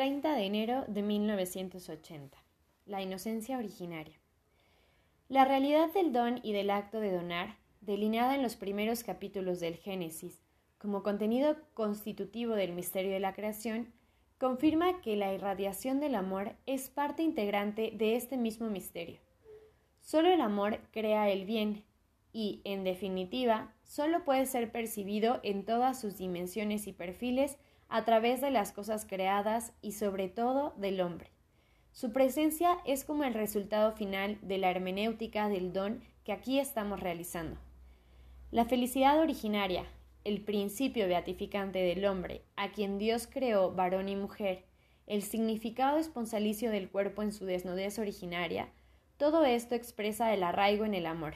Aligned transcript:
30 0.00 0.34
de 0.34 0.46
enero 0.46 0.84
de 0.88 1.02
1980. 1.02 2.42
La 2.86 3.02
inocencia 3.02 3.58
originaria. 3.58 4.18
La 5.28 5.44
realidad 5.44 5.92
del 5.92 6.10
don 6.14 6.40
y 6.42 6.54
del 6.54 6.70
acto 6.70 7.00
de 7.00 7.12
donar, 7.12 7.58
delineada 7.82 8.34
en 8.34 8.40
los 8.40 8.56
primeros 8.56 9.04
capítulos 9.04 9.60
del 9.60 9.76
Génesis, 9.76 10.40
como 10.78 11.02
contenido 11.02 11.58
constitutivo 11.74 12.54
del 12.54 12.72
misterio 12.72 13.12
de 13.12 13.20
la 13.20 13.34
creación, 13.34 13.92
confirma 14.38 15.02
que 15.02 15.16
la 15.16 15.34
irradiación 15.34 16.00
del 16.00 16.14
amor 16.14 16.56
es 16.64 16.88
parte 16.88 17.22
integrante 17.22 17.92
de 17.94 18.16
este 18.16 18.38
mismo 18.38 18.70
misterio. 18.70 19.20
Solo 20.00 20.30
el 20.30 20.40
amor 20.40 20.80
crea 20.92 21.28
el 21.28 21.44
bien 21.44 21.84
y, 22.32 22.62
en 22.64 22.84
definitiva, 22.84 23.74
solo 23.84 24.24
puede 24.24 24.46
ser 24.46 24.72
percibido 24.72 25.40
en 25.42 25.66
todas 25.66 26.00
sus 26.00 26.16
dimensiones 26.16 26.86
y 26.86 26.94
perfiles 26.94 27.58
a 27.90 28.04
través 28.04 28.40
de 28.40 28.50
las 28.50 28.72
cosas 28.72 29.04
creadas 29.04 29.72
y 29.82 29.92
sobre 29.92 30.28
todo 30.28 30.72
del 30.76 31.00
hombre. 31.00 31.30
Su 31.92 32.12
presencia 32.12 32.78
es 32.86 33.04
como 33.04 33.24
el 33.24 33.34
resultado 33.34 33.92
final 33.92 34.38
de 34.42 34.58
la 34.58 34.70
hermenéutica 34.70 35.48
del 35.48 35.72
don 35.72 36.02
que 36.24 36.32
aquí 36.32 36.60
estamos 36.60 37.00
realizando. 37.00 37.58
La 38.52 38.64
felicidad 38.64 39.18
originaria, 39.18 39.84
el 40.22 40.40
principio 40.40 41.08
beatificante 41.08 41.80
del 41.80 42.04
hombre, 42.04 42.42
a 42.56 42.70
quien 42.70 42.98
Dios 42.98 43.26
creó 43.26 43.72
varón 43.72 44.08
y 44.08 44.16
mujer, 44.16 44.64
el 45.06 45.22
significado 45.22 45.98
esponsalicio 45.98 46.70
del 46.70 46.88
cuerpo 46.88 47.22
en 47.22 47.32
su 47.32 47.44
desnudez 47.44 47.98
originaria, 47.98 48.68
todo 49.16 49.44
esto 49.44 49.74
expresa 49.74 50.32
el 50.32 50.44
arraigo 50.44 50.84
en 50.84 50.94
el 50.94 51.06
amor. 51.06 51.34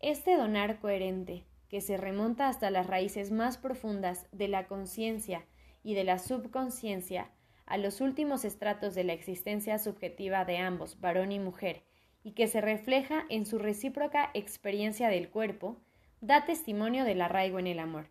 Este 0.00 0.36
donar 0.36 0.80
coherente, 0.80 1.44
que 1.68 1.80
se 1.80 1.96
remonta 1.96 2.48
hasta 2.48 2.70
las 2.70 2.88
raíces 2.88 3.30
más 3.30 3.56
profundas 3.56 4.26
de 4.32 4.48
la 4.48 4.66
conciencia 4.66 5.46
y 5.82 5.94
de 5.94 6.04
la 6.04 6.18
subconsciencia 6.18 7.30
a 7.66 7.78
los 7.78 8.00
últimos 8.00 8.44
estratos 8.44 8.94
de 8.94 9.04
la 9.04 9.12
existencia 9.12 9.78
subjetiva 9.78 10.44
de 10.44 10.58
ambos, 10.58 11.00
varón 11.00 11.30
y 11.32 11.38
mujer, 11.38 11.84
y 12.24 12.32
que 12.32 12.48
se 12.48 12.60
refleja 12.60 13.24
en 13.28 13.46
su 13.46 13.58
recíproca 13.58 14.30
experiencia 14.34 15.08
del 15.08 15.30
cuerpo, 15.30 15.80
da 16.20 16.44
testimonio 16.44 17.04
del 17.04 17.22
arraigo 17.22 17.58
en 17.58 17.66
el 17.66 17.78
amor. 17.78 18.08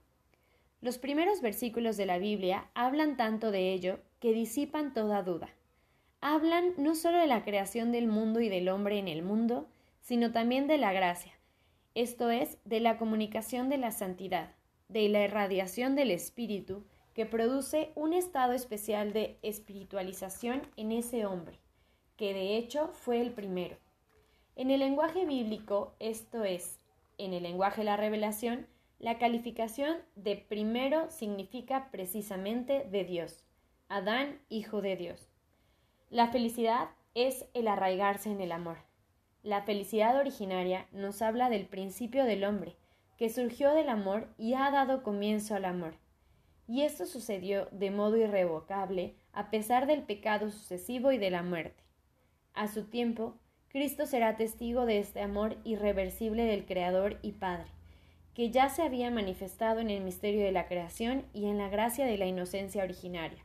Los 0.82 0.98
primeros 0.98 1.42
versículos 1.42 1.98
de 1.98 2.06
la 2.06 2.18
Biblia 2.18 2.70
hablan 2.74 3.18
tanto 3.18 3.52
de 3.52 3.74
ello 3.74 4.00
que 4.20 4.34
disipan 4.34 4.94
toda 4.94 5.24
duda. 5.24 5.50
Hablan 6.22 6.74
no 6.78 6.96
solo 6.96 7.18
de 7.18 7.28
la 7.28 7.44
creación 7.44 7.92
del 7.92 8.08
mundo 8.08 8.40
y 8.40 8.50
del 8.50 8.70
hombre 8.70 8.98
en 8.98 9.08
el 9.08 9.22
mundo, 9.22 9.70
sino 10.00 10.32
también 10.32 10.68
de 10.68 10.78
la 10.78 10.94
gracia, 10.94 11.34
esto 11.96 12.30
es, 12.30 12.58
de 12.64 12.80
la 12.80 12.98
comunicación 12.98 13.68
de 13.68 13.78
la 13.78 13.92
santidad, 13.92 14.56
de 14.88 15.10
la 15.10 15.24
irradiación 15.24 15.96
del 15.96 16.12
Espíritu, 16.12 16.86
que 17.20 17.26
produce 17.26 17.92
un 17.96 18.14
estado 18.14 18.54
especial 18.54 19.12
de 19.12 19.40
espiritualización 19.42 20.62
en 20.78 20.94
ese 20.94 21.26
hombre, 21.26 21.60
que 22.16 22.34
de 22.34 22.56
hecho 22.56 22.92
fue 22.94 23.20
el 23.20 23.34
primero. 23.34 23.76
En 24.56 24.72
el 24.72 24.80
lenguaje 24.80 25.26
bíblico, 25.26 25.98
esto 26.00 26.46
es, 26.46 26.80
en 27.18 27.34
el 27.34 27.44
lenguaje 27.44 27.82
de 27.82 27.86
la 27.88 27.98
revelación, 27.98 28.68
la 29.00 29.18
calificación 29.18 29.98
de 30.16 30.38
primero 30.38 31.10
significa 31.10 31.92
precisamente 31.92 32.88
de 32.90 33.04
Dios, 33.04 33.44
Adán, 33.90 34.40
hijo 34.48 34.82
de 34.82 34.96
Dios. 34.96 35.30
La 36.10 36.30
felicidad 36.30 36.88
es 37.16 37.48
el 37.54 37.68
arraigarse 37.68 38.32
en 38.32 38.40
el 38.40 38.54
amor. 38.54 38.78
La 39.44 39.64
felicidad 39.64 40.18
originaria 40.18 40.88
nos 40.94 41.22
habla 41.22 41.50
del 41.50 41.68
principio 41.68 42.24
del 42.24 42.46
hombre, 42.46 42.78
que 43.18 43.28
surgió 43.28 43.74
del 43.74 43.90
amor 43.90 44.30
y 44.38 44.54
ha 44.54 44.72
dado 44.72 45.04
comienzo 45.04 45.56
al 45.56 45.66
amor 45.66 45.96
y 46.70 46.84
esto 46.84 47.08
sucedió 47.08 47.68
de 47.72 47.90
modo 47.90 48.16
irrevocable 48.16 49.16
a 49.34 49.50
pesar 49.50 49.88
del 49.88 50.04
pecado 50.04 50.52
sucesivo 50.52 51.12
y 51.12 51.18
de 51.18 51.32
la 51.32 51.42
muerte. 51.42 51.84
A 52.54 52.68
su 52.68 52.84
tiempo, 52.84 53.40
Cristo 53.70 54.06
será 54.06 54.38
testigo 54.38 54.86
de 54.86 55.00
este 55.00 55.24
amor 55.24 55.58
irreversible 55.64 56.44
del 56.44 56.68
Creador 56.68 57.18
y 57.24 57.32
Padre, 57.32 57.72
que 58.36 58.52
ya 58.52 58.70
se 58.70 58.84
había 58.84 59.10
manifestado 59.10 59.80
en 59.80 59.90
el 59.90 60.04
misterio 60.04 60.46
de 60.46 60.52
la 60.52 60.68
creación 60.68 61.26
y 61.34 61.48
en 61.48 61.58
la 61.58 61.70
gracia 61.70 62.06
de 62.06 62.20
la 62.20 62.28
inocencia 62.28 62.84
originaria. 62.84 63.44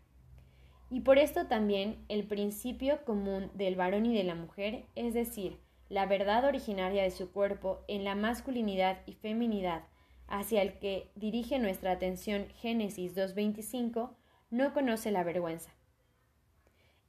Y 0.90 1.00
por 1.00 1.16
esto 1.16 1.46
también 1.46 2.04
el 2.10 2.24
principio 2.24 3.06
común 3.06 3.50
del 3.54 3.74
varón 3.74 4.04
y 4.04 4.14
de 4.14 4.24
la 4.24 4.34
mujer, 4.34 4.84
es 4.96 5.14
decir, 5.14 5.56
la 5.88 6.04
verdad 6.04 6.44
originaria 6.44 7.02
de 7.02 7.10
su 7.10 7.32
cuerpo 7.32 7.80
en 7.88 8.04
la 8.04 8.16
masculinidad 8.16 8.98
y 9.06 9.14
feminidad, 9.14 9.84
hacia 10.28 10.62
el 10.62 10.78
que 10.78 11.10
dirige 11.14 11.58
nuestra 11.58 11.92
atención 11.92 12.48
Génesis 12.56 13.14
2.25, 13.16 14.10
no 14.50 14.72
conoce 14.72 15.10
la 15.10 15.24
vergüenza. 15.24 15.74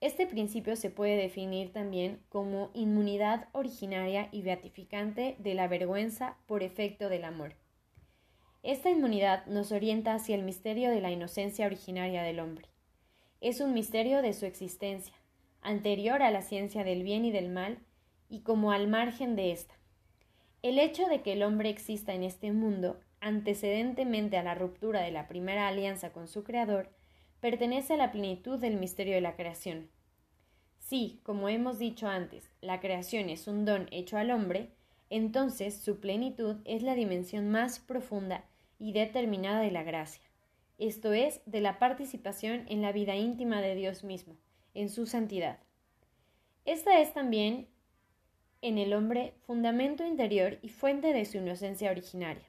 Este 0.02 0.28
principio 0.28 0.76
se 0.76 0.90
puede 0.90 1.16
definir 1.16 1.72
también 1.72 2.22
como 2.30 2.70
inmunidad 2.74 3.48
originaria 3.54 4.30
y 4.32 4.42
beatificante 4.42 5.36
de 5.40 5.54
la 5.54 5.68
vergüenza 5.68 6.38
por 6.46 6.64
efecto 6.64 7.10
del 7.10 7.24
amor. 7.24 7.56
Esta 8.62 8.90
inmunidad 8.90 9.46
nos 9.46 9.72
orienta 9.72 10.14
hacia 10.14 10.36
el 10.36 10.44
misterio 10.44 10.90
de 10.90 11.00
la 11.00 11.12
inocencia 11.12 11.66
originaria 11.66 12.24
del 12.24 12.40
hombre. 12.40 12.68
Es 13.40 13.62
un 13.62 13.74
misterio 13.74 14.22
de 14.22 14.34
su 14.34 14.46
existencia, 14.46 15.14
anterior 15.62 16.22
a 16.22 16.32
la 16.32 16.42
ciencia 16.42 16.84
del 16.84 17.04
bien 17.04 17.26
y 17.26 17.32
del 17.32 17.50
mal, 17.50 17.80
y 18.28 18.42
como 18.42 18.72
al 18.72 18.88
margen 18.88 19.36
de 19.36 19.52
ésta. 19.52 19.76
El 20.62 20.80
hecho 20.80 21.06
de 21.08 21.22
que 21.22 21.34
el 21.34 21.44
hombre 21.44 21.70
exista 21.70 22.14
en 22.14 22.24
este 22.24 22.52
mundo 22.52 23.00
antecedentemente 23.26 24.38
a 24.38 24.44
la 24.44 24.54
ruptura 24.54 25.02
de 25.02 25.10
la 25.10 25.28
primera 25.28 25.68
alianza 25.68 26.14
con 26.14 26.28
su 26.28 26.44
Creador, 26.44 26.92
pertenece 27.40 27.96
a 27.96 27.98
la 27.98 28.12
plenitud 28.12 28.60
del 28.60 28.78
misterio 28.78 29.16
de 29.16 29.22
la 29.22 29.36
creación. 29.36 29.90
Si, 30.78 31.22
como 31.24 31.50
hemos 31.50 31.80
dicho 31.80 32.08
antes, 32.08 32.52
la 32.62 32.80
creación 32.80 33.30
es 33.30 33.48
un 33.48 33.66
don 33.66 33.88
hecho 33.90 34.20
al 34.20 34.30
hombre, 34.30 34.70
entonces 35.10 35.76
su 35.76 36.00
plenitud 36.00 36.58
es 36.66 36.84
la 36.84 36.94
dimensión 36.94 37.50
más 37.50 37.80
profunda 37.80 38.46
y 38.78 38.94
determinada 38.94 39.60
de 39.60 39.72
la 39.72 39.82
gracia, 39.82 40.30
esto 40.78 41.12
es, 41.12 41.42
de 41.48 41.62
la 41.62 41.80
participación 41.80 42.66
en 42.68 42.84
la 42.84 42.92
vida 42.92 43.16
íntima 43.16 43.60
de 43.60 43.74
Dios 43.74 44.04
mismo, 44.04 44.38
en 44.76 44.88
su 44.88 45.08
santidad. 45.08 45.58
Esta 46.64 47.02
es 47.02 47.12
también 47.12 47.70
en 48.62 48.78
el 48.78 48.94
hombre 48.94 49.34
fundamento 49.48 50.06
interior 50.06 50.60
y 50.62 50.70
fuente 50.70 51.12
de 51.12 51.26
su 51.26 51.38
inocencia 51.38 51.90
originaria. 51.90 52.46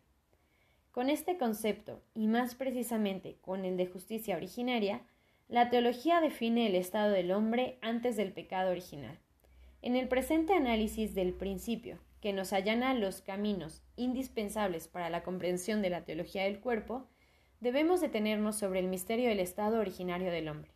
Con 0.96 1.10
este 1.10 1.36
concepto, 1.36 2.00
y 2.14 2.26
más 2.26 2.54
precisamente 2.54 3.36
con 3.42 3.66
el 3.66 3.76
de 3.76 3.84
justicia 3.84 4.34
originaria, 4.34 5.02
la 5.46 5.68
teología 5.68 6.22
define 6.22 6.68
el 6.68 6.74
estado 6.74 7.12
del 7.12 7.32
hombre 7.32 7.76
antes 7.82 8.16
del 8.16 8.32
pecado 8.32 8.70
original. 8.70 9.18
En 9.82 9.94
el 9.94 10.08
presente 10.08 10.54
análisis 10.54 11.14
del 11.14 11.34
principio, 11.34 11.98
que 12.22 12.32
nos 12.32 12.54
allana 12.54 12.94
los 12.94 13.20
caminos 13.20 13.82
indispensables 13.96 14.88
para 14.88 15.10
la 15.10 15.22
comprensión 15.22 15.82
de 15.82 15.90
la 15.90 16.06
teología 16.06 16.44
del 16.44 16.60
cuerpo, 16.60 17.06
debemos 17.60 18.00
detenernos 18.00 18.56
sobre 18.56 18.80
el 18.80 18.86
misterio 18.86 19.28
del 19.28 19.40
estado 19.40 19.80
originario 19.80 20.30
del 20.30 20.48
hombre. 20.48 20.70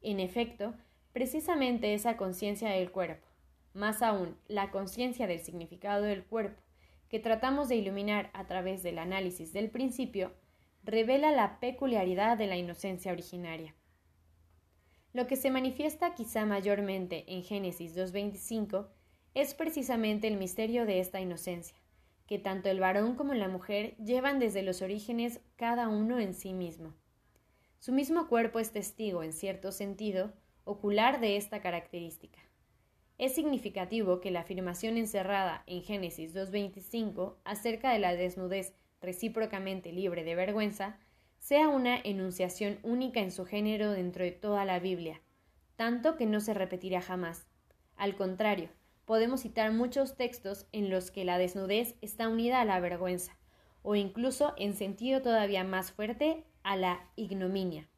En 0.00 0.18
efecto, 0.18 0.74
precisamente 1.12 1.94
esa 1.94 2.16
conciencia 2.16 2.70
del 2.70 2.90
cuerpo, 2.90 3.28
más 3.74 4.02
aún 4.02 4.36
la 4.48 4.72
conciencia 4.72 5.28
del 5.28 5.38
significado 5.38 6.02
del 6.02 6.24
cuerpo, 6.24 6.60
que 7.12 7.20
tratamos 7.20 7.68
de 7.68 7.76
iluminar 7.76 8.30
a 8.32 8.46
través 8.46 8.82
del 8.82 8.98
análisis 8.98 9.52
del 9.52 9.68
principio, 9.68 10.32
revela 10.82 11.30
la 11.30 11.60
peculiaridad 11.60 12.38
de 12.38 12.46
la 12.46 12.56
inocencia 12.56 13.12
originaria. 13.12 13.74
Lo 15.12 15.26
que 15.26 15.36
se 15.36 15.50
manifiesta 15.50 16.14
quizá 16.14 16.46
mayormente 16.46 17.24
en 17.26 17.42
Génesis 17.42 17.94
2.25 17.94 18.88
es 19.34 19.52
precisamente 19.52 20.26
el 20.26 20.38
misterio 20.38 20.86
de 20.86 21.00
esta 21.00 21.20
inocencia, 21.20 21.76
que 22.26 22.38
tanto 22.38 22.70
el 22.70 22.80
varón 22.80 23.14
como 23.14 23.34
la 23.34 23.48
mujer 23.48 23.94
llevan 23.98 24.38
desde 24.38 24.62
los 24.62 24.80
orígenes 24.80 25.42
cada 25.56 25.88
uno 25.88 26.18
en 26.18 26.32
sí 26.32 26.54
mismo. 26.54 26.94
Su 27.78 27.92
mismo 27.92 28.26
cuerpo 28.26 28.58
es 28.58 28.72
testigo, 28.72 29.22
en 29.22 29.34
cierto 29.34 29.70
sentido, 29.70 30.32
ocular 30.64 31.20
de 31.20 31.36
esta 31.36 31.60
característica. 31.60 32.40
Es 33.22 33.36
significativo 33.36 34.20
que 34.20 34.32
la 34.32 34.40
afirmación 34.40 34.96
encerrada 34.96 35.62
en 35.68 35.84
Génesis 35.84 36.34
2.25 36.34 37.36
acerca 37.44 37.92
de 37.92 38.00
la 38.00 38.16
desnudez 38.16 38.74
recíprocamente 39.00 39.92
libre 39.92 40.24
de 40.24 40.34
vergüenza 40.34 40.98
sea 41.38 41.68
una 41.68 42.00
enunciación 42.02 42.80
única 42.82 43.20
en 43.20 43.30
su 43.30 43.44
género 43.44 43.92
dentro 43.92 44.24
de 44.24 44.32
toda 44.32 44.64
la 44.64 44.80
Biblia, 44.80 45.20
tanto 45.76 46.16
que 46.16 46.26
no 46.26 46.40
se 46.40 46.52
repetirá 46.52 47.00
jamás. 47.00 47.46
Al 47.94 48.16
contrario, 48.16 48.70
podemos 49.04 49.42
citar 49.42 49.70
muchos 49.70 50.16
textos 50.16 50.66
en 50.72 50.90
los 50.90 51.12
que 51.12 51.24
la 51.24 51.38
desnudez 51.38 51.94
está 52.00 52.28
unida 52.28 52.60
a 52.60 52.64
la 52.64 52.80
vergüenza, 52.80 53.38
o 53.82 53.94
incluso 53.94 54.52
en 54.56 54.74
sentido 54.74 55.22
todavía 55.22 55.62
más 55.62 55.92
fuerte 55.92 56.44
a 56.64 56.74
la 56.74 57.08
ignominia. 57.14 57.88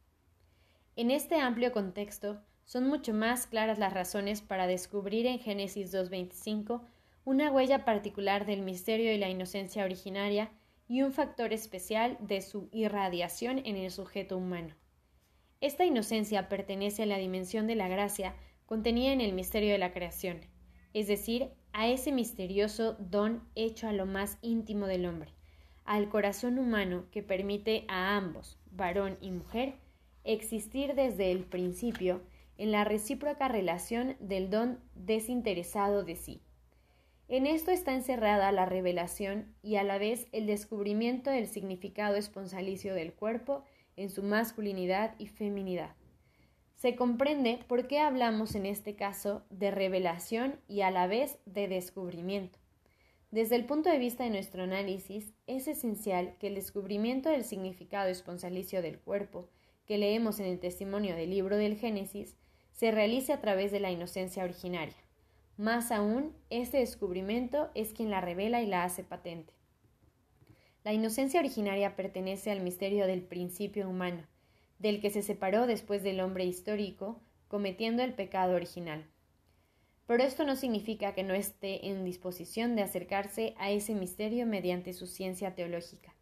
En 0.96 1.10
este 1.10 1.36
amplio 1.36 1.72
contexto, 1.72 2.42
son 2.64 2.86
mucho 2.86 3.12
más 3.12 3.46
claras 3.46 3.78
las 3.78 3.92
razones 3.92 4.40
para 4.40 4.66
descubrir 4.66 5.26
en 5.26 5.38
Génesis 5.38 5.92
2.25 5.92 6.82
una 7.24 7.50
huella 7.50 7.84
particular 7.84 8.46
del 8.46 8.62
misterio 8.62 9.12
y 9.12 9.18
la 9.18 9.28
inocencia 9.28 9.84
originaria 9.84 10.50
y 10.88 11.02
un 11.02 11.12
factor 11.12 11.52
especial 11.52 12.18
de 12.20 12.42
su 12.42 12.68
irradiación 12.72 13.60
en 13.64 13.76
el 13.76 13.90
sujeto 13.90 14.36
humano. 14.36 14.74
Esta 15.60 15.84
inocencia 15.84 16.48
pertenece 16.48 17.04
a 17.04 17.06
la 17.06 17.16
dimensión 17.16 17.66
de 17.66 17.74
la 17.74 17.88
gracia 17.88 18.34
contenida 18.66 19.12
en 19.12 19.20
el 19.20 19.32
misterio 19.32 19.72
de 19.72 19.78
la 19.78 19.92
creación, 19.92 20.40
es 20.92 21.06
decir, 21.06 21.50
a 21.72 21.88
ese 21.88 22.12
misterioso 22.12 22.96
don 22.98 23.42
hecho 23.54 23.88
a 23.88 23.92
lo 23.92 24.06
más 24.06 24.38
íntimo 24.42 24.86
del 24.86 25.06
hombre, 25.06 25.32
al 25.84 26.08
corazón 26.08 26.58
humano 26.58 27.06
que 27.10 27.22
permite 27.22 27.84
a 27.88 28.16
ambos, 28.16 28.58
varón 28.70 29.18
y 29.20 29.30
mujer, 29.30 29.74
existir 30.24 30.94
desde 30.94 31.30
el 31.30 31.44
principio 31.44 32.22
en 32.58 32.72
la 32.72 32.84
recíproca 32.84 33.48
relación 33.48 34.16
del 34.20 34.50
don 34.50 34.80
desinteresado 34.94 36.04
de 36.04 36.16
sí. 36.16 36.42
En 37.28 37.46
esto 37.46 37.70
está 37.70 37.94
encerrada 37.94 38.52
la 38.52 38.66
revelación 38.66 39.54
y 39.62 39.76
a 39.76 39.82
la 39.82 39.98
vez 39.98 40.26
el 40.32 40.46
descubrimiento 40.46 41.30
del 41.30 41.48
significado 41.48 42.16
esponsalicio 42.16 42.94
del 42.94 43.14
cuerpo 43.14 43.64
en 43.96 44.10
su 44.10 44.22
masculinidad 44.22 45.14
y 45.18 45.28
feminidad. 45.28 45.94
Se 46.74 46.96
comprende 46.96 47.60
por 47.66 47.86
qué 47.86 47.98
hablamos 48.00 48.54
en 48.54 48.66
este 48.66 48.94
caso 48.94 49.42
de 49.48 49.70
revelación 49.70 50.60
y 50.68 50.82
a 50.82 50.90
la 50.90 51.06
vez 51.06 51.38
de 51.46 51.66
descubrimiento. 51.66 52.58
Desde 53.30 53.56
el 53.56 53.64
punto 53.64 53.90
de 53.90 53.98
vista 53.98 54.24
de 54.24 54.30
nuestro 54.30 54.62
análisis, 54.62 55.32
es 55.46 55.66
esencial 55.66 56.36
que 56.38 56.48
el 56.48 56.54
descubrimiento 56.54 57.30
del 57.30 57.42
significado 57.42 58.08
esponsalicio 58.08 58.82
del 58.82 59.00
cuerpo, 59.00 59.48
que 59.86 59.98
leemos 59.98 60.40
en 60.40 60.46
el 60.46 60.58
testimonio 60.58 61.14
del 61.14 61.30
libro 61.30 61.56
del 61.56 61.76
Génesis, 61.76 62.36
se 62.72 62.90
realice 62.90 63.32
a 63.32 63.40
través 63.40 63.70
de 63.70 63.80
la 63.80 63.90
inocencia 63.90 64.44
originaria. 64.44 64.96
Más 65.56 65.92
aún, 65.92 66.34
este 66.50 66.78
descubrimiento 66.78 67.70
es 67.74 67.92
quien 67.92 68.10
la 68.10 68.20
revela 68.20 68.60
y 68.62 68.66
la 68.66 68.84
hace 68.84 69.04
patente. 69.04 69.52
La 70.82 70.92
inocencia 70.92 71.40
originaria 71.40 71.96
pertenece 71.96 72.50
al 72.50 72.60
misterio 72.60 73.06
del 73.06 73.22
principio 73.22 73.88
humano, 73.88 74.26
del 74.78 75.00
que 75.00 75.10
se 75.10 75.22
separó 75.22 75.66
después 75.66 76.02
del 76.02 76.20
hombre 76.20 76.44
histórico, 76.44 77.20
cometiendo 77.48 78.02
el 78.02 78.14
pecado 78.14 78.54
original. 78.54 79.06
Pero 80.06 80.22
esto 80.22 80.44
no 80.44 80.56
significa 80.56 81.14
que 81.14 81.22
no 81.22 81.34
esté 81.34 81.88
en 81.88 82.04
disposición 82.04 82.76
de 82.76 82.82
acercarse 82.82 83.54
a 83.56 83.70
ese 83.70 83.94
misterio 83.94 84.46
mediante 84.46 84.92
su 84.92 85.06
ciencia 85.06 85.54
teológica. 85.54 86.13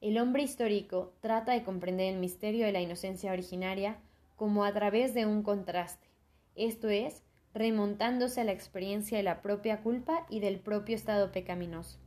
El 0.00 0.18
hombre 0.18 0.42
histórico 0.42 1.12
trata 1.20 1.52
de 1.52 1.62
comprender 1.62 2.12
el 2.12 2.20
misterio 2.20 2.66
de 2.66 2.72
la 2.72 2.80
inocencia 2.80 3.32
originaria 3.32 3.98
como 4.36 4.64
a 4.64 4.72
través 4.72 5.14
de 5.14 5.26
un 5.26 5.42
contraste, 5.42 6.08
esto 6.56 6.88
es, 6.88 7.22
remontándose 7.54 8.40
a 8.40 8.44
la 8.44 8.52
experiencia 8.52 9.16
de 9.16 9.24
la 9.24 9.40
propia 9.40 9.80
culpa 9.80 10.26
y 10.28 10.40
del 10.40 10.58
propio 10.58 10.96
estado 10.96 11.32
pecaminoso. 11.32 11.98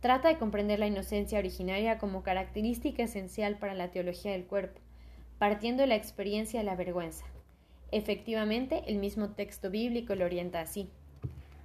Trata 0.00 0.28
de 0.28 0.38
comprender 0.38 0.78
la 0.78 0.86
inocencia 0.86 1.38
originaria 1.38 1.98
como 1.98 2.22
característica 2.22 3.02
esencial 3.02 3.58
para 3.58 3.74
la 3.74 3.90
teología 3.90 4.32
del 4.32 4.44
cuerpo, 4.44 4.80
partiendo 5.38 5.82
de 5.82 5.88
la 5.88 5.96
experiencia 5.96 6.60
de 6.60 6.64
la 6.64 6.76
vergüenza. 6.76 7.24
Efectivamente, 7.90 8.82
el 8.86 8.98
mismo 8.98 9.30
texto 9.30 9.70
bíblico 9.70 10.14
lo 10.14 10.24
orienta 10.24 10.60
así. 10.60 10.90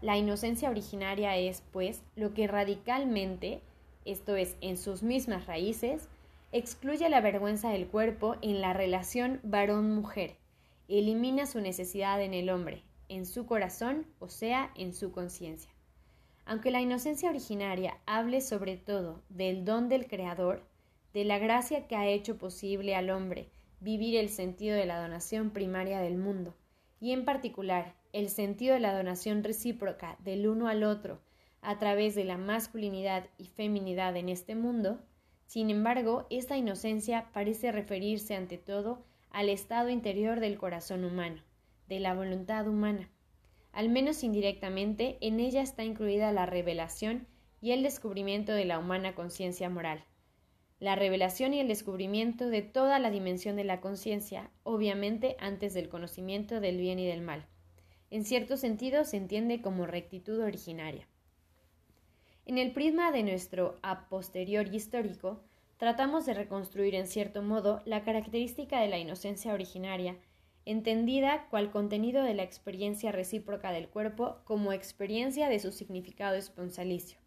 La 0.01 0.18
inocencia 0.18 0.69
originaria 0.69 1.36
es, 1.38 1.63
pues, 1.71 2.01
lo 2.15 2.33
que 2.33 2.47
radicalmente, 2.47 3.62
esto 4.06 4.36
es, 4.36 4.57
en 4.62 4.77
sus 4.77 5.03
mismas 5.03 5.45
raíces, 5.45 6.09
excluye 6.51 7.09
la 7.09 7.21
vergüenza 7.21 7.69
del 7.69 7.88
cuerpo 7.88 8.36
en 8.42 8.62
la 8.62 8.74
relación 8.74 9.39
varón-mujer, 9.44 10.36
elimina 10.88 11.45
su 11.45 11.62
necesidad 11.62 12.21
en 12.21 12.33
el 12.33 12.50
hombre, 12.50 12.83
en 13.07 13.25
su 13.25 13.45
corazón, 13.45 14.06
o 14.19 14.27
sea, 14.27 14.71
en 14.75 14.94
su 14.94 15.12
conciencia. 15.12 15.71
Aunque 16.45 16.71
la 16.71 16.81
inocencia 16.81 17.30
originaria 17.30 17.98
hable 18.06 18.42
sobre 18.42 18.75
todo 18.75 19.21
del 19.30 19.63
don 19.63 19.88
del 19.88 20.07
Creador, 20.07 20.65
de 21.13 21.24
la 21.24 21.39
gracia 21.39 21.88
que 21.88 21.95
ha 21.95 22.07
hecho 22.07 22.38
posible 22.38 22.95
al 22.95 23.09
hombre 23.09 23.50
vivir 23.80 24.15
el 24.18 24.30
sentido 24.30 24.75
de 24.75 24.86
la 24.86 25.01
donación 25.01 25.51
primaria 25.51 26.00
del 26.00 26.18
mundo, 26.18 26.54
y 27.00 27.13
en 27.13 27.25
particular 27.25 27.95
el 28.13 28.30
sentido 28.30 28.74
de 28.74 28.80
la 28.80 28.95
donación 28.95 29.44
recíproca 29.44 30.18
del 30.19 30.47
uno 30.47 30.68
al 30.68 30.83
otro 30.83 31.19
a 31.62 31.78
través 31.78 32.16
de 32.16 32.24
la 32.24 32.38
masculinidad 32.38 33.28
y 33.38 33.46
feminidad 33.46 34.16
en 34.18 34.30
este 34.30 34.56
mundo, 34.56 35.00
sin 35.46 35.69
embargo, 35.69 36.28
esta 36.30 36.58
inocencia 36.58 37.30
parece 37.34 37.72
referirse 37.72 38.36
ante 38.36 38.58
todo 38.58 39.04
al 39.31 39.50
estado 39.50 39.90
interior 39.90 40.40
del 40.40 40.58
corazón 40.58 41.04
humano, 41.04 41.42
de 41.88 42.00
la 42.00 42.13
voluntad 42.13 42.68
humana. 42.68 43.10
Al 43.74 43.90
menos 43.90 44.24
indirectamente, 44.24 45.18
en 45.22 45.40
ella 45.40 45.62
está 45.62 45.84
incluida 45.84 46.31
la 46.31 46.46
revelación 46.46 47.28
y 47.62 47.72
el 47.72 47.84
descubrimiento 47.84 48.54
de 48.54 48.66
la 48.66 48.80
humana 48.80 49.14
conciencia 49.14 49.69
moral. 49.69 50.04
La 50.80 50.96
revelación 50.96 51.54
y 51.54 51.60
el 51.60 51.68
descubrimiento 51.68 52.48
de 52.48 52.64
toda 52.64 52.98
la 52.98 53.12
dimensión 53.12 53.56
de 53.56 53.64
la 53.64 53.81
conciencia, 53.81 54.50
obviamente 54.64 55.38
antes 55.40 55.74
del 55.74 55.90
conocimiento 55.90 56.60
del 56.60 56.78
bien 56.78 56.98
y 56.98 57.06
del 57.06 57.22
mal. 57.22 57.46
En 58.10 58.25
cierto 58.25 58.57
sentido 58.57 59.06
se 59.06 59.18
entiende 59.18 59.62
como 59.62 59.86
rectitud 59.86 60.40
originaria. 60.40 61.07
En 62.46 62.58
el 62.58 62.72
prisma 62.72 63.12
de 63.12 63.24
nuestro 63.24 63.80
a 63.82 64.10
posterior 64.10 64.74
histórico, 64.74 65.44
tratamos 65.78 66.26
de 66.26 66.34
reconstruir 66.34 66.96
en 66.96 67.08
cierto 67.08 67.42
modo 67.42 67.82
la 67.86 68.04
característica 68.04 68.80
de 68.80 68.88
la 68.88 68.98
inocencia 68.98 69.54
originaria 69.54 70.18
entendida 70.66 71.48
cual 71.50 71.72
contenido 71.72 72.24
de 72.24 72.34
la 72.34 72.44
experiencia 72.44 73.12
recíproca 73.12 73.72
del 73.72 73.90
cuerpo 73.90 74.38
como 74.44 74.74
experiencia 74.74 75.50
de 75.50 75.60
su 75.60 75.72
significado 75.72 76.36
esponsalicio. 76.36 77.18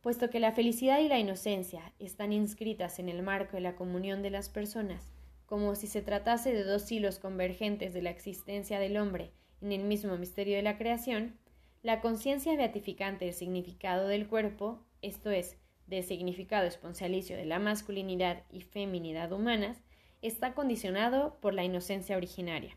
Puesto 0.00 0.30
que 0.30 0.38
la 0.38 0.52
felicidad 0.52 1.00
y 1.00 1.08
la 1.08 1.18
inocencia 1.18 1.92
están 1.98 2.32
inscritas 2.32 2.98
en 2.98 3.08
el 3.08 3.22
marco 3.22 3.56
de 3.56 3.62
la 3.62 3.74
comunión 3.74 4.22
de 4.22 4.30
las 4.30 4.48
personas, 4.48 5.12
como 5.46 5.74
si 5.74 5.86
se 5.86 6.02
tratase 6.02 6.52
de 6.52 6.62
dos 6.62 6.90
hilos 6.92 7.18
convergentes 7.18 7.92
de 7.94 8.02
la 8.02 8.10
existencia 8.10 8.78
del 8.78 8.96
hombre 8.96 9.32
en 9.60 9.72
el 9.72 9.82
mismo 9.82 10.16
misterio 10.16 10.56
de 10.56 10.62
la 10.62 10.78
creación, 10.78 11.36
la 11.82 12.00
conciencia 12.00 12.56
beatificante 12.56 13.26
del 13.26 13.34
significado 13.34 14.08
del 14.08 14.26
cuerpo, 14.26 14.84
esto 15.00 15.30
es, 15.30 15.56
del 15.86 16.04
significado 16.04 16.66
esponsalicio 16.66 17.36
de 17.36 17.46
la 17.46 17.58
masculinidad 17.58 18.42
y 18.50 18.62
feminidad 18.62 19.32
humanas, 19.32 19.80
está 20.20 20.54
condicionado 20.54 21.38
por 21.40 21.54
la 21.54 21.64
inocencia 21.64 22.16
originaria. 22.16 22.76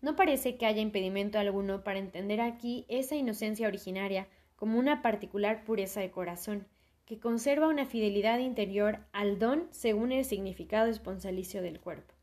No 0.00 0.16
parece 0.16 0.56
que 0.56 0.66
haya 0.66 0.80
impedimento 0.80 1.38
alguno 1.38 1.84
para 1.84 1.98
entender 1.98 2.40
aquí 2.40 2.84
esa 2.88 3.16
inocencia 3.16 3.68
originaria 3.68 4.28
como 4.56 4.78
una 4.78 5.02
particular 5.02 5.64
pureza 5.64 6.00
de 6.00 6.10
corazón, 6.10 6.66
que 7.06 7.18
conserva 7.18 7.68
una 7.68 7.86
fidelidad 7.86 8.38
interior 8.38 9.00
al 9.12 9.38
don 9.38 9.68
según 9.70 10.12
el 10.12 10.24
significado 10.24 10.88
esponsalicio 10.88 11.62
del 11.62 11.80
cuerpo. 11.80 12.14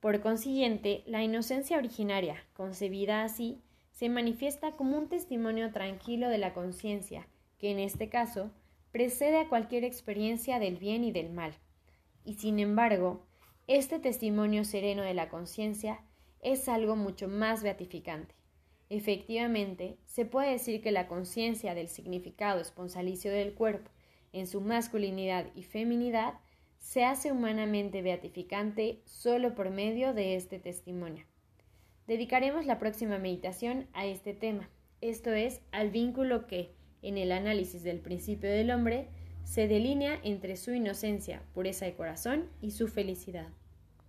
Por 0.00 0.20
consiguiente, 0.20 1.02
la 1.06 1.22
inocencia 1.22 1.78
originaria, 1.78 2.44
concebida 2.54 3.24
así, 3.24 3.62
se 3.92 4.08
manifiesta 4.08 4.72
como 4.72 4.98
un 4.98 5.08
testimonio 5.08 5.70
tranquilo 5.70 6.28
de 6.28 6.38
la 6.38 6.52
conciencia, 6.52 7.28
que 7.58 7.70
en 7.70 7.78
este 7.78 8.08
caso 8.08 8.50
precede 8.90 9.38
a 9.38 9.48
cualquier 9.48 9.84
experiencia 9.84 10.58
del 10.58 10.76
bien 10.76 11.04
y 11.04 11.12
del 11.12 11.30
mal. 11.30 11.54
Y 12.24 12.34
sin 12.34 12.58
embargo, 12.58 13.26
este 13.68 13.98
testimonio 13.98 14.64
sereno 14.64 15.02
de 15.02 15.14
la 15.14 15.28
conciencia 15.28 16.00
es 16.40 16.68
algo 16.68 16.96
mucho 16.96 17.28
más 17.28 17.62
beatificante. 17.62 18.34
Efectivamente, 18.88 19.96
se 20.04 20.26
puede 20.26 20.50
decir 20.50 20.82
que 20.82 20.92
la 20.92 21.06
conciencia 21.06 21.74
del 21.74 21.88
significado 21.88 22.60
esponsalicio 22.60 23.30
del 23.30 23.54
cuerpo 23.54 23.90
en 24.32 24.46
su 24.46 24.60
masculinidad 24.60 25.46
y 25.54 25.62
feminidad 25.62 26.34
se 26.78 27.04
hace 27.04 27.30
humanamente 27.30 28.02
beatificante 28.02 29.00
solo 29.06 29.54
por 29.54 29.70
medio 29.70 30.12
de 30.12 30.34
este 30.34 30.58
testimonio. 30.58 31.24
Dedicaremos 32.06 32.66
la 32.66 32.78
próxima 32.78 33.18
meditación 33.18 33.86
a 33.92 34.06
este 34.06 34.34
tema, 34.34 34.68
esto 35.02 35.32
es, 35.32 35.60
al 35.72 35.90
vínculo 35.90 36.46
que, 36.46 36.74
en 37.02 37.18
el 37.18 37.32
análisis 37.32 37.82
del 37.82 37.98
principio 37.98 38.48
del 38.48 38.70
hombre, 38.70 39.08
se 39.44 39.66
delinea 39.66 40.20
entre 40.22 40.56
su 40.56 40.72
inocencia, 40.72 41.42
pureza 41.54 41.84
de 41.84 41.94
corazón 41.94 42.48
y 42.60 42.70
su 42.70 42.86
felicidad. 42.86 43.48